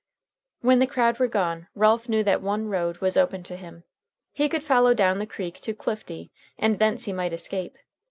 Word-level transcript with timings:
When 0.61 0.79
the 0.79 0.87
crowd 0.87 1.19
were 1.19 1.27
gone 1.27 1.67
Ralph 1.75 2.09
knew 2.09 2.23
that 2.23 2.41
one 2.41 2.65
road 2.69 2.97
was 3.01 3.17
open 3.17 3.43
to 3.43 3.55
him. 3.55 3.83
He 4.31 4.49
could 4.49 4.63
follow 4.63 4.95
down 4.95 5.19
the 5.19 5.27
creek 5.27 5.59
to 5.61 5.75
Clifty, 5.75 6.31
and 6.57 6.79
thence 6.79 7.05
he 7.05 7.13
might 7.13 7.33
escape. 7.33 7.77